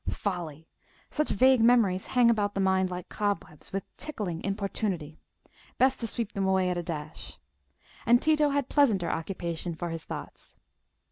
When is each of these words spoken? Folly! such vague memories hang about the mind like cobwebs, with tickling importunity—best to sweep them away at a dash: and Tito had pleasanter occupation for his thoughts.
Folly! 0.09 0.67
such 1.11 1.29
vague 1.29 1.61
memories 1.61 2.07
hang 2.07 2.31
about 2.31 2.55
the 2.55 2.59
mind 2.59 2.89
like 2.89 3.07
cobwebs, 3.07 3.71
with 3.71 3.83
tickling 3.97 4.43
importunity—best 4.43 5.99
to 5.99 6.07
sweep 6.07 6.31
them 6.31 6.47
away 6.47 6.71
at 6.71 6.77
a 6.79 6.81
dash: 6.81 7.37
and 8.03 8.19
Tito 8.19 8.49
had 8.49 8.67
pleasanter 8.67 9.11
occupation 9.11 9.75
for 9.75 9.91
his 9.91 10.03
thoughts. 10.05 10.57